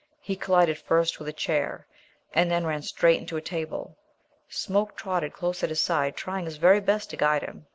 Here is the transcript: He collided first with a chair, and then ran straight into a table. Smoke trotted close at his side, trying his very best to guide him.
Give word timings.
He 0.19 0.35
collided 0.35 0.79
first 0.79 1.19
with 1.19 1.27
a 1.27 1.31
chair, 1.31 1.85
and 2.33 2.49
then 2.49 2.65
ran 2.65 2.81
straight 2.81 3.19
into 3.19 3.37
a 3.37 3.41
table. 3.41 3.95
Smoke 4.49 4.97
trotted 4.97 5.31
close 5.31 5.61
at 5.61 5.69
his 5.69 5.79
side, 5.79 6.15
trying 6.15 6.45
his 6.45 6.57
very 6.57 6.79
best 6.79 7.11
to 7.11 7.17
guide 7.17 7.43
him. 7.43 7.67